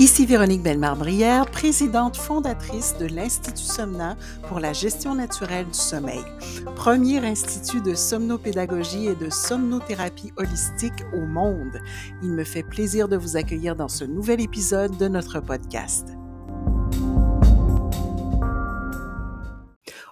[0.00, 4.16] Ici Véronique Bellemare-Brière, présidente fondatrice de l'Institut Somna
[4.48, 6.24] pour la gestion naturelle du sommeil,
[6.74, 11.82] premier institut de somnopédagogie et de somnothérapie holistique au monde.
[12.22, 16.08] Il me fait plaisir de vous accueillir dans ce nouvel épisode de notre podcast.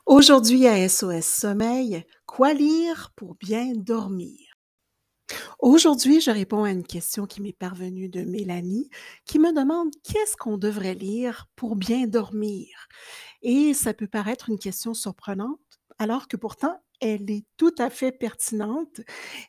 [0.04, 4.47] Aujourd'hui à SOS Sommeil, quoi lire pour bien dormir?
[5.58, 8.90] Aujourd'hui, je réponds à une question qui m'est parvenue de Mélanie,
[9.24, 12.88] qui me demande qu'est-ce qu'on devrait lire pour bien dormir?
[13.42, 15.60] Et ça peut paraître une question surprenante,
[15.98, 19.00] alors que pourtant, elle est tout à fait pertinente,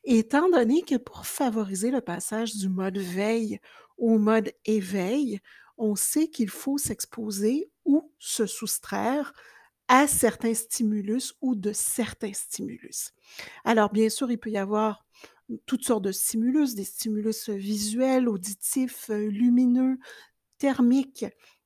[0.04, 3.60] étant donné que pour favoriser le passage du mode veille
[3.98, 5.40] au mode éveil,
[5.78, 9.34] on sait qu'il faut s'exposer ou se soustraire
[9.88, 13.12] à certains stimulus ou de certains stimulus.
[13.66, 15.06] Alors, bien sûr, il peut y avoir
[15.66, 19.98] toutes sortes de stimulus, des stimulus visuels, auditifs, lumineux,
[20.58, 21.26] thermiques,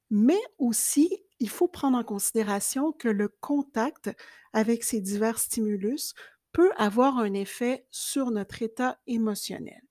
[0.09, 4.09] mais aussi il faut prendre en considération que le contact
[4.53, 6.14] avec ces divers stimulus
[6.53, 9.81] peut avoir un effet sur notre état émotionnel.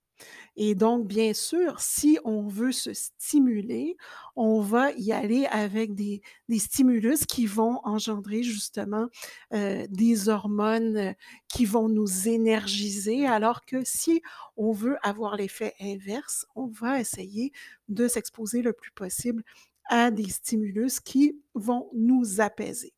[0.56, 3.96] Et donc, bien sûr, si on veut se stimuler,
[4.36, 6.20] on va y aller avec des,
[6.58, 9.08] stimulus qui vont engendrer justement
[9.54, 11.12] euh, des hormones euh,
[11.48, 14.20] qui vont nous énergiser, alors que si
[14.56, 17.52] on veut avoir l'effet inverse, on va essayer
[17.88, 19.42] de s'exposer le plus possible
[19.86, 22.92] à des stimulus qui vont nous apaiser.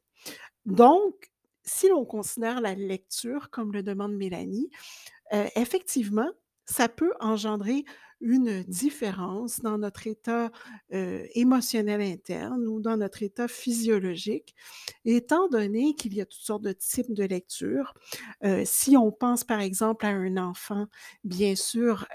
[0.67, 1.30] Donc,
[1.64, 4.70] si l'on considère la lecture, comme le demande Mélanie,
[5.33, 6.30] euh, effectivement,
[6.67, 7.84] ça peut engendrer
[8.20, 10.51] une différence dans notre état
[10.91, 14.55] émotionnel interne ou dans notre état physiologique,
[15.05, 17.92] étant donné qu'il y a toutes sortes de types de lecture.
[18.65, 20.87] si on pense par exemple à un enfant,
[21.25, 22.07] bien sûr,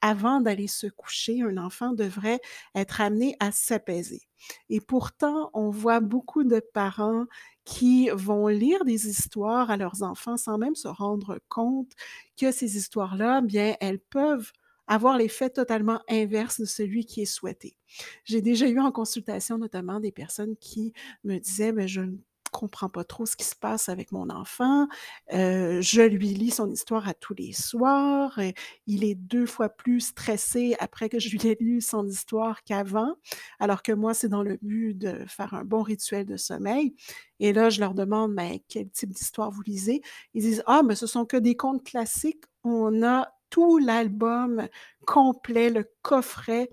[0.00, 2.40] avant d'aller se coucher, un enfant devrait
[2.74, 4.22] être amené à s'apaiser.
[4.68, 7.26] Et pourtant, on voit beaucoup de parents
[7.68, 11.92] qui vont lire des histoires à leurs enfants sans même se rendre compte
[12.40, 14.52] que ces histoires-là, bien, elles peuvent
[14.86, 17.76] avoir l'effet totalement inverse de celui qui est souhaité.
[18.24, 22.16] J'ai déjà eu en consultation notamment des personnes qui me disaient, ben, je ne
[22.50, 24.88] comprends pas trop ce qui se passe avec mon enfant.
[25.30, 28.38] Je lui lis son histoire à tous les soirs.
[28.86, 33.14] il est deux fois plus stressé après que je lui ai lu son histoire qu'avant,
[33.60, 36.94] alors que moi, c'est dans le but de faire un bon rituel de sommeil.
[37.40, 40.02] Et là, je leur demande, mais quel type d'histoire vous lisez?
[40.34, 42.44] Ils disent, ah, mais ce sont que des contes classiques.
[42.64, 44.68] On a tout l'album
[45.06, 46.70] complet, le coffret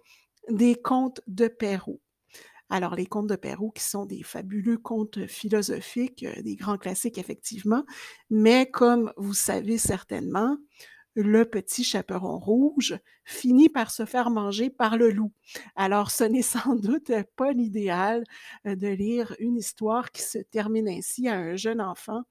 [0.49, 2.01] des contes de Perrault.
[2.69, 7.17] Alors, les contes de Perrault, qui sont des fabuleux contes philosophiques, euh, des grands classiques,
[7.17, 7.85] effectivement,
[8.29, 10.57] mais comme vous savez certainement,
[11.15, 15.31] le petit chaperon rouge finit par se faire manger par le loup.
[15.75, 18.23] Alors, ce n'est sans doute pas l'idéal
[18.67, 22.23] euh, de lire une histoire qui se termine ainsi à un jeune enfant,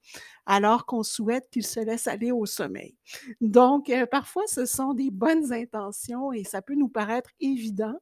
[0.45, 2.95] alors qu'on souhaite qu'il se laisse aller au sommeil.
[3.41, 7.95] Donc, euh, parfois, ce sont des bonnes intentions et ça peut nous paraître évident,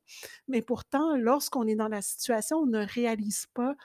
[0.47, 3.75] mais pourtant, lorsqu'on est dans la situation, on ne réalise pas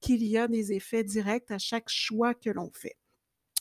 [0.00, 2.96] qu'il y a des effets directs à chaque choix que l'on fait.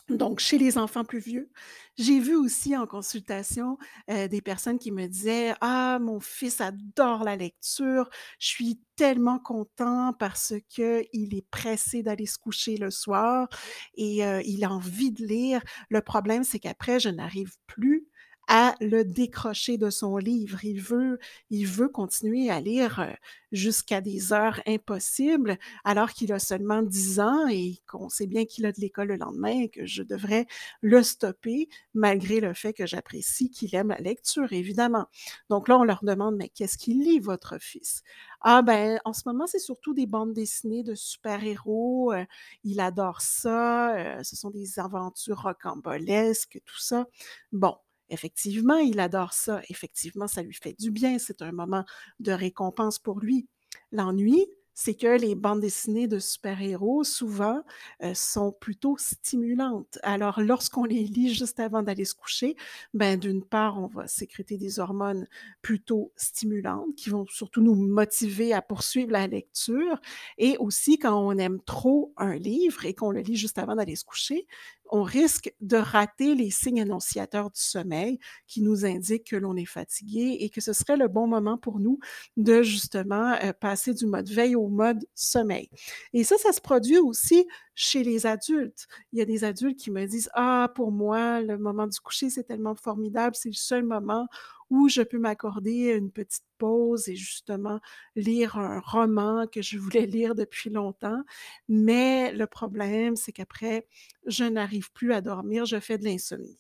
[0.09, 1.51] Donc, chez les enfants plus vieux,
[1.97, 7.35] j'ai vu aussi en consultation des personnes qui me disaient Ah, mon fils adore la
[7.35, 8.09] lecture,
[8.39, 13.49] je suis tellement content parce qu'il est pressé d'aller se coucher le soir
[13.95, 15.61] et il a envie de lire.
[15.89, 18.07] Le problème, c'est qu'après, je n'arrive plus
[18.47, 20.63] à le décrocher de son livre.
[20.63, 21.19] Il veut,
[21.49, 23.11] il veut continuer à lire euh,
[23.51, 28.65] jusqu'à des heures impossibles alors qu'il a seulement 10 ans et qu'on sait bien qu'il
[28.65, 30.45] a de l'école le lendemain et que je devrais
[30.81, 35.07] le stopper malgré le fait que j'apprécie qu'il aime la lecture, évidemment.
[35.49, 38.03] Donc là, on leur demande, mais qu'est-ce qu'il lit, votre fils?
[38.41, 42.13] Ah ben, en ce moment, c'est surtout des bandes dessinées de super-héros.
[42.13, 42.25] Euh,
[42.63, 43.95] il adore ça.
[43.97, 47.07] Euh, ce sont des aventures rocambolesques, tout ça.
[47.51, 47.75] Bon,
[48.09, 49.61] Effectivement, il adore ça.
[49.69, 51.19] Effectivement, ça lui fait du bien.
[51.19, 51.85] C'est un moment
[52.19, 53.47] de récompense pour lui.
[53.91, 54.45] L'ennui,
[54.79, 57.63] c'est que les bandes dessinées de super-héros, souvent,
[58.03, 59.97] euh, sont plutôt stimulantes.
[60.03, 62.55] Alors, lorsqu'on les lit juste avant d'aller se coucher,
[62.93, 65.25] ben, d'une part, on va sécréter des hormones
[65.63, 69.99] plutôt stimulantes qui vont surtout nous motiver à poursuivre la lecture.
[70.37, 73.95] Et aussi, quand on aime trop un livre et qu'on le lit juste avant d'aller
[73.95, 74.45] se coucher,
[74.91, 79.65] on risque de rater les signes annonciateurs du sommeil qui nous indiquent que l'on est
[79.65, 81.99] fatigué et que ce serait le bon moment pour nous
[82.37, 85.69] de justement euh, passer du mode veille au mode sommeil.
[86.13, 88.87] Et ça, ça se produit aussi chez les adultes.
[89.13, 92.29] Il y a des adultes qui me disent, ah, pour moi, le moment du coucher,
[92.29, 94.27] c'est tellement formidable, c'est le seul moment
[94.69, 97.79] où je peux m'accorder une petite pause et justement
[98.15, 101.21] lire un roman que je voulais lire depuis longtemps.
[101.67, 103.87] Mais le problème, c'est qu'après,
[104.25, 106.57] je n'arrive plus à dormir, je fais de l'insomnie.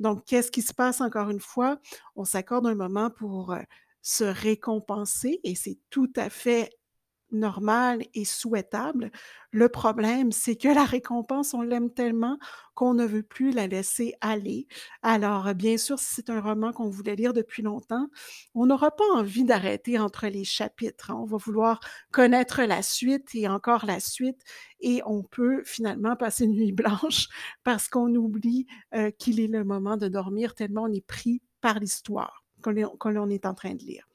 [0.00, 1.78] Donc, qu'est-ce qui se passe encore une fois?
[2.16, 3.60] On s'accorde un moment pour euh,
[4.02, 6.70] se récompenser et c'est tout à fait
[7.32, 9.10] normal et souhaitable.
[9.50, 12.38] Le problème, c'est que la récompense, on l'aime tellement
[12.74, 14.66] qu'on ne veut plus la laisser aller.
[15.02, 18.08] Alors, bien sûr, si c'est un roman qu'on voulait lire depuis longtemps,
[18.54, 21.10] on n'aura pas envie d'arrêter entre les chapitres.
[21.10, 21.18] Hein.
[21.20, 21.80] On va vouloir
[22.12, 24.40] connaître la suite et encore la suite
[24.80, 27.28] et on peut finalement passer une nuit blanche
[27.64, 31.78] parce qu'on oublie euh, qu'il est le moment de dormir tellement on est pris par
[31.78, 34.06] l'histoire que l'on est en train de lire.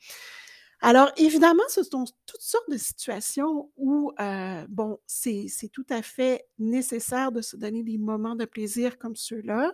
[0.80, 6.46] Alors, évidemment, ce sont toutes sortes de situations où, euh, bon, c'est tout à fait
[6.60, 9.74] nécessaire de se donner des moments de plaisir comme ceux-là,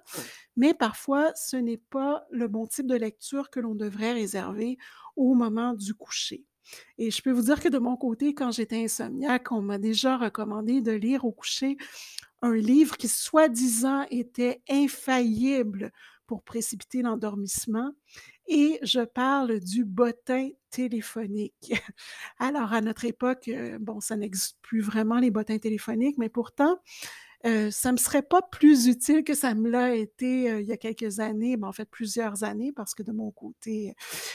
[0.55, 4.77] mais parfois, ce n'est pas le bon type de lecture que l'on devrait réserver
[5.17, 6.45] au moment du coucher.
[6.97, 10.17] Et je peux vous dire que de mon côté, quand j'étais insomniaque, on m'a déjà
[10.17, 11.75] recommandé de lire au coucher
[12.41, 15.91] un livre qui, soi-disant, était infaillible
[16.33, 17.91] pour précipiter l'endormissement
[18.47, 21.71] et je parle du bottin téléphonique.
[22.39, 26.79] Alors, à notre époque, euh, bon, ça n'existe plus vraiment les bottins téléphoniques, mais pourtant,
[27.45, 30.65] euh, ça ne me serait pas plus utile que ça me l'a été euh, il
[30.65, 33.93] y a quelques années, ben, en fait plusieurs années, parce que de mon côté,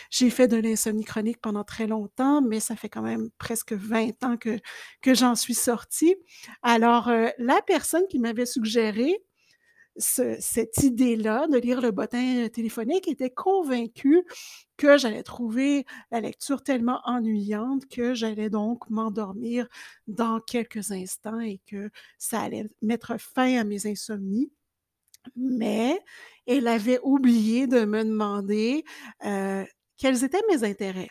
[0.08, 4.22] j'ai fait de l'insomnie chronique pendant très longtemps, mais ça fait quand même presque 20
[4.22, 4.56] ans que,
[5.02, 6.14] que j'en suis sortie.
[6.62, 9.20] Alors, la personne qui m'avait suggéré
[9.98, 14.24] cette idée-là de lire le bottin téléphonique était convaincue
[14.76, 19.66] que j'allais trouver la lecture tellement ennuyante que j'allais donc m'endormir
[20.06, 24.50] dans quelques instants et que ça allait mettre fin à mes insomnies.
[25.36, 26.00] Mais
[26.46, 28.84] elle avait oublié de me demander
[29.24, 29.64] euh,
[29.96, 31.10] quels étaient mes intérêts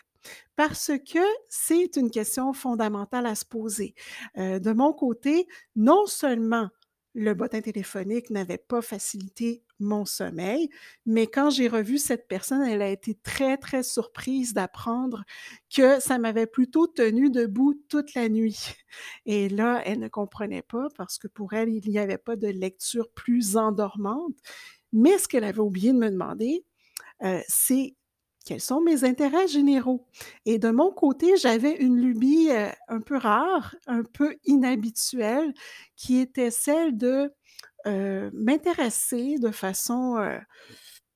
[0.56, 3.94] parce que c'est une question fondamentale à se poser.
[4.38, 5.46] Euh, de mon côté,
[5.76, 6.68] non seulement
[7.14, 10.68] le bottin téléphonique n'avait pas facilité mon sommeil,
[11.06, 15.24] mais quand j'ai revu cette personne, elle a été très, très surprise d'apprendre
[15.74, 18.58] que ça m'avait plutôt tenu debout toute la nuit.
[19.26, 22.48] Et là, elle ne comprenait pas parce que pour elle, il n'y avait pas de
[22.48, 24.36] lecture plus endormante.
[24.92, 26.64] Mais ce qu'elle avait oublié de me demander,
[27.22, 27.94] euh, c'est
[28.48, 30.06] quels sont mes intérêts généraux.
[30.46, 35.52] Et de mon côté, j'avais une lubie euh, un peu rare, un peu inhabituelle,
[35.96, 37.30] qui était celle de
[37.86, 40.38] euh, m'intéresser de façon, euh,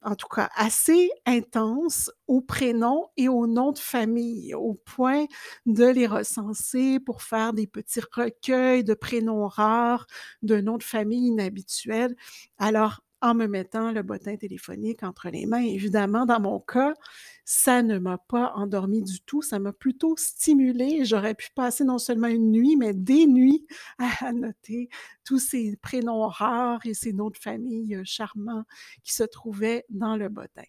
[0.03, 5.25] en tout cas, assez intense aux prénoms et aux noms de famille, au point
[5.65, 10.07] de les recenser pour faire des petits recueils de prénoms rares,
[10.43, 12.15] de noms de famille inhabituels.
[12.59, 15.63] Alors, en me mettant le bottin téléphonique entre les mains.
[15.63, 16.95] Évidemment, dans mon cas,
[17.45, 21.05] ça ne m'a pas endormi du tout, ça m'a plutôt stimulé.
[21.05, 23.67] J'aurais pu passer non seulement une nuit, mais des nuits
[23.99, 24.89] à noter
[25.25, 28.65] tous ces prénoms rares et ces noms de famille euh, charmants
[29.05, 30.65] qui se trouvaient dans le bottin.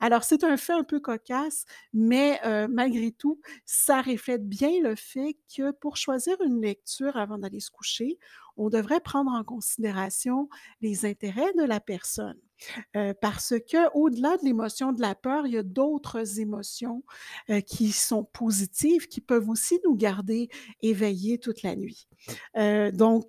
[0.00, 4.94] Alors, c'est un fait un peu cocasse, mais euh, malgré tout, ça reflète bien le
[4.94, 8.18] fait que pour choisir une lecture avant d'aller se coucher,
[8.56, 10.48] on devrait prendre en considération
[10.80, 12.38] les intérêts de la personne.
[12.96, 17.02] Euh, parce que au-delà de l'émotion de la peur, il y a d'autres émotions
[17.66, 20.48] qui sont positives, qui peuvent aussi nous garder
[20.80, 22.06] éveillés toute la nuit.
[22.92, 23.26] Donc,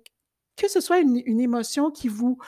[0.56, 2.38] que ce soit une, émotion qui vous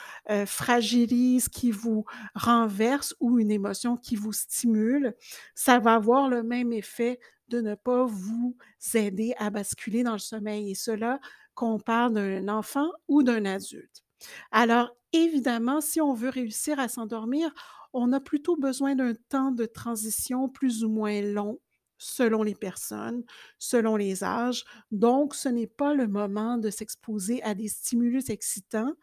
[0.45, 5.15] fragilise, qui vous renverse ou une émotion qui vous stimule,
[5.55, 8.55] ça va avoir le même effet de ne pas vous
[8.93, 10.71] aider à basculer dans le sommeil.
[10.71, 11.19] Et cela,
[11.55, 14.03] qu'on parle d'un enfant ou d'un adulte.
[14.51, 17.53] Alors, évidemment, si on veut réussir à s'endormir,
[17.91, 21.59] on a plutôt besoin d'un temps de transition plus ou moins long
[21.99, 23.23] selon les personnes,
[23.59, 24.65] selon les âges.
[24.91, 28.93] Donc, ce n'est pas le moment de s'exposer à des stimulus excitants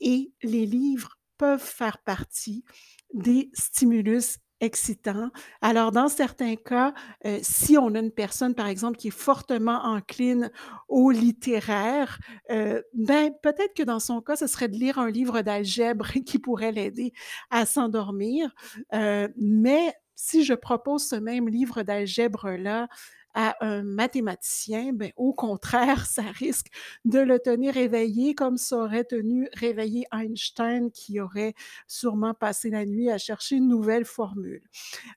[0.00, 2.64] et les livres peuvent faire partie
[3.12, 5.30] des stimulus excitant.
[5.60, 6.94] Alors, dans certains cas,
[7.26, 10.50] euh, si on a une personne, par exemple, qui est fortement encline
[10.88, 12.18] au littéraire,
[12.50, 16.38] euh, ben peut-être que dans son cas, ce serait de lire un livre d'algèbre qui
[16.38, 17.12] pourrait l'aider
[17.50, 18.50] à s'endormir.
[18.94, 22.88] Euh, mais si je propose ce même livre d'algèbre-là
[23.36, 26.68] à un mathématicien, ben, au contraire, ça risque
[27.04, 31.54] de le tenir éveillé comme ça aurait tenu réveillé Einstein qui aurait
[31.86, 34.62] sûrement passé la nuit à chercher une nouvelle formule.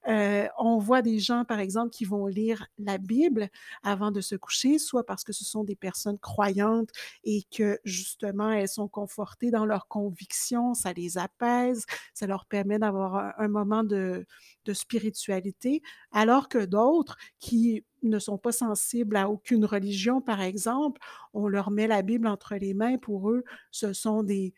[0.09, 3.47] Euh, on voit des gens, par exemple, qui vont lire la Bible
[3.83, 6.89] avant de se coucher, soit parce que ce sont des personnes croyantes
[7.23, 12.79] et que justement elles sont confortées dans leurs convictions, ça les apaise, ça leur permet
[12.79, 14.25] d'avoir un, moment de,
[14.65, 21.01] de spiritualité, alors que d'autres qui ne sont pas sensibles à aucune religion, par exemple,
[21.33, 24.53] on leur met la Bible entre les mains, pour eux, ce sont des,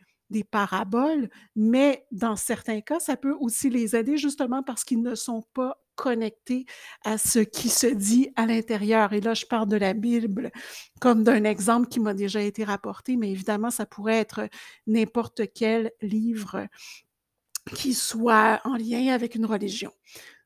[0.49, 5.43] paraboles, mais dans certains cas, ça peut aussi les aider justement parce qu'ils ne sont
[5.53, 6.65] pas connectés
[7.03, 9.11] à ce qui se dit à l'intérieur.
[9.11, 10.51] Et là, je parle de la Bible
[11.01, 14.47] comme d'un exemple qui m'a déjà été rapporté, mais évidemment, ça pourrait être
[14.87, 16.65] n'importe quel livre
[17.75, 19.91] qui soit en lien avec une religion.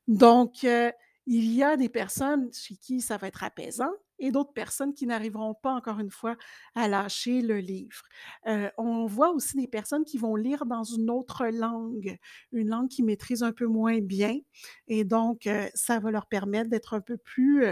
[0.08, 0.90] Donc, euh,
[1.26, 5.06] il y a des personnes chez qui ça va être apaisant et d'autres personnes qui
[5.06, 6.36] n'arriveront pas, encore une fois,
[6.74, 8.00] à lâcher le livre.
[8.46, 12.16] Euh, on voit aussi des personnes qui vont lire dans une autre langue,
[12.52, 14.38] une langue qu'ils maîtrisent un peu moins bien,
[14.88, 17.66] et donc euh, ça va leur permettre d'être un peu plus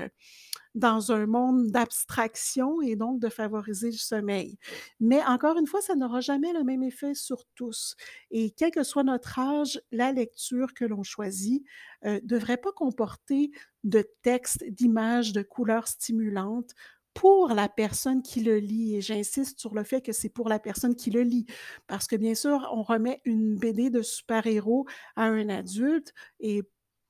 [0.75, 4.59] dans un monde d'abstraction et donc de favoriser le sommeil.
[5.01, 7.97] Mais encore une fois, ça n'aura jamais le même effet sur tous.
[8.31, 11.65] Et quel que soit notre âge, la lecture que l'on choisit
[12.03, 13.51] ne euh, devrait pas comporter
[13.85, 16.75] de textes, d'images, de couleurs stimulantes
[17.15, 18.97] pour la personne qui le lit.
[18.97, 21.47] Et j'insiste sur le fait que c'est pour la personne qui le lit.
[21.87, 26.63] Parce que bien sûr, on remet une BD de super-héros à un adulte et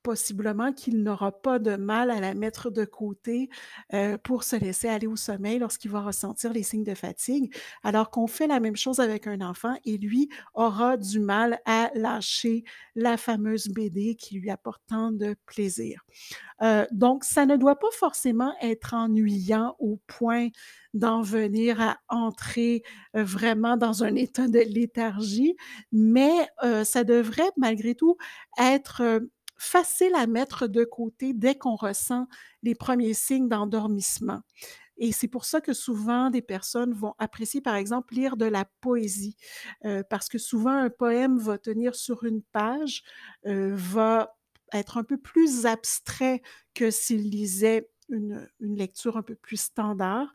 [0.04, 3.48] possiblement qu'il n'aura pas de mal à la mettre de côté
[3.94, 8.10] euh, pour se laisser aller au sommeil lorsqu'il va ressentir les signes de fatigue, alors
[8.10, 12.64] qu'on fait la même chose avec un enfant et lui aura du mal à lâcher
[12.94, 16.04] la fameuse BD qui lui apporte tant de plaisir.
[16.62, 20.48] Euh, donc, ça ne doit pas forcément être ennuyant au point
[20.92, 22.82] d'en venir à entrer
[23.16, 25.56] euh, vraiment dans un état de léthargie,
[25.90, 26.46] mais
[26.84, 28.16] ça devrait malgré tout
[28.58, 29.20] être
[29.64, 32.26] facile à mettre de côté dès qu'on ressent
[32.62, 34.40] les premiers signes d'endormissement.
[34.96, 38.64] Et c'est pour ça que souvent des personnes vont apprécier, par exemple, lire de la
[38.80, 39.36] poésie,
[39.84, 43.02] euh, parce que souvent un poème va tenir sur une page,
[43.46, 44.36] euh, va
[44.72, 46.42] être un peu plus abstrait
[46.74, 50.32] que s'il lisait une, une, lecture un peu plus standard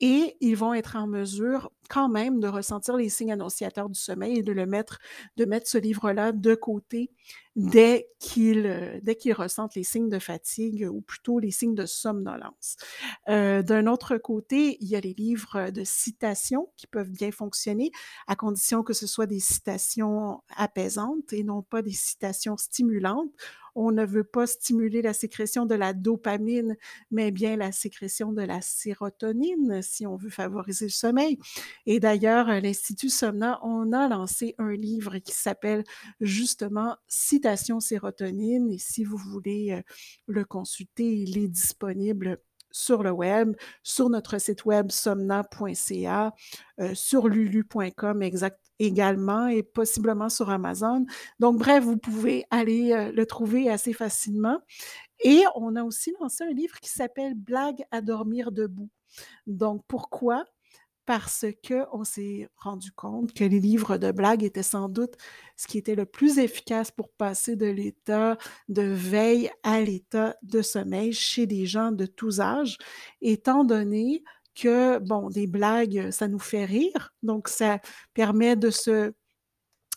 [0.00, 4.38] et ils vont être en mesure quand même de ressentir les signes annonciateurs du sommeil
[4.38, 4.98] et de le mettre,
[5.36, 7.10] de mettre ce livre-là de côté
[7.54, 11.84] dès qu'ils euh, dès qu'ils ressentent les signes de fatigue ou plutôt les signes de
[11.84, 12.76] somnolence.
[13.28, 17.90] Euh, d'un autre côté, il y a les livres de citations qui peuvent bien fonctionner
[18.26, 23.32] à condition que ce soit des citations apaisantes et non pas des citations stimulantes
[23.74, 26.76] on ne veut pas stimuler la sécrétion de la dopamine,
[27.10, 31.38] mais bien la sécrétion de la sérotonine si on veut favoriser le sommeil.
[31.86, 35.84] Et d'ailleurs, l'Institut Somna, on a lancé un livre qui s'appelle
[36.20, 38.70] justement Citation sérotonine.
[38.70, 39.82] Et si vous voulez euh,
[40.26, 42.38] le consulter, il est disponible
[42.72, 46.34] sur le web, sur notre site web somna.ca,
[46.80, 48.22] euh, sur lulu.com
[48.78, 51.04] également et possiblement sur Amazon.
[51.38, 54.58] Donc, bref, vous pouvez aller euh, le trouver assez facilement.
[55.24, 58.90] Et on a aussi lancé un livre qui s'appelle Blague à dormir debout.
[59.46, 60.44] Donc, pourquoi?
[61.04, 65.14] Parce qu'on s'est rendu compte que les livres de blagues étaient sans doute
[65.56, 70.62] ce qui était le plus efficace pour passer de l'état de veille à l'état de
[70.62, 72.78] sommeil chez des gens de tous âges,
[73.20, 74.22] étant donné
[74.54, 77.80] que, bon, des blagues, ça nous fait rire, donc ça
[78.14, 79.12] permet de se,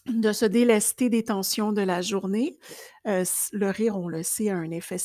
[0.08, 2.58] de se délester des tensions de la journée.
[3.08, 4.98] Euh, le rire, on le sait, a un effet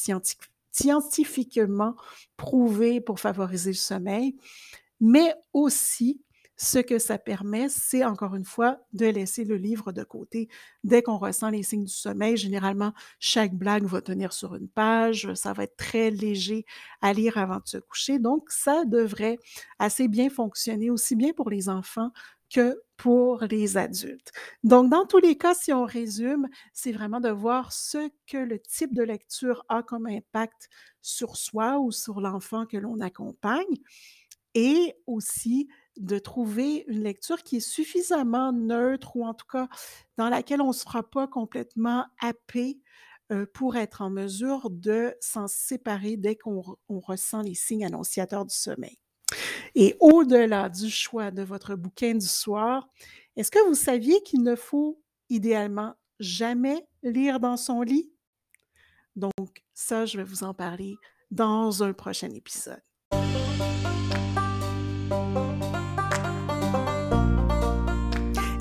[0.73, 1.95] scientifiquement
[2.37, 4.37] prouvé pour favoriser le sommeil,
[5.01, 6.23] mais aussi
[6.57, 10.49] ce que ça permet, c'est encore une fois de laisser le livre de côté
[10.85, 12.37] dès qu'on ressent les signes du sommeil.
[12.37, 16.67] Généralement, chaque blague va tenir sur une page, ça va être très léger
[17.01, 18.19] à lire avant de se coucher.
[18.19, 19.39] Donc, ça devrait
[19.79, 22.11] assez bien fonctionner aussi bien pour les enfants
[22.53, 24.33] que pour les adultes.
[24.63, 28.59] Donc, dans tous les cas, si on résume, c'est vraiment de voir ce que le
[28.59, 30.69] type de lecture a comme impact
[31.01, 33.65] sur soi ou sur l'enfant que l'on accompagne
[34.55, 39.69] et aussi de trouver une lecture qui est suffisamment neutre ou en tout cas
[40.17, 42.81] dans laquelle on ne sera pas complètement happé
[43.33, 48.55] euh, pour être en mesure de s'en séparer dès qu'on ressent les signes annonciateurs du
[48.55, 48.99] sommeil.
[49.77, 52.89] Et au-delà du choix de votre bouquin du soir,
[53.37, 58.11] est-ce que vous saviez qu'il ne faut idéalement jamais lire dans son lit?
[59.15, 60.97] Donc, ça, je vais vous en parler
[61.31, 62.83] dans un prochain épisode.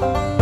[0.00, 0.37] Bye.